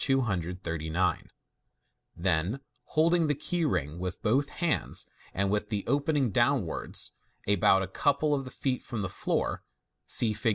239 0.03 1.29
Then, 2.17 2.59
holding 2.85 3.27
the 3.27 3.35
key 3.35 3.63
ring 3.63 3.99
with 3.99 4.19
both 4.23 4.49
hands, 4.49 5.05
and 5.31 5.51
with 5.51 5.69
the 5.69 5.83
open 5.85 6.17
ing 6.17 6.31
downwards, 6.31 7.11
about 7.47 7.83
a 7.83 7.87
couple 7.87 8.33
of 8.33 8.51
feet 8.51 8.81
from 8.81 9.03
the 9.03 9.09
floor 9.09 9.61
(see 10.07 10.33
Fig. 10.33 10.49